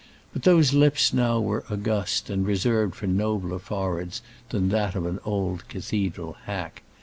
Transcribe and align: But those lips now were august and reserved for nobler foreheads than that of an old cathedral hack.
But 0.33 0.41
those 0.41 0.73
lips 0.73 1.13
now 1.13 1.39
were 1.39 1.63
august 1.69 2.31
and 2.31 2.43
reserved 2.43 2.95
for 2.95 3.05
nobler 3.05 3.59
foreheads 3.59 4.23
than 4.49 4.69
that 4.69 4.95
of 4.95 5.05
an 5.05 5.19
old 5.23 5.67
cathedral 5.67 6.37
hack. 6.45 6.81